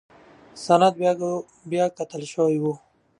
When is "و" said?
2.63-2.65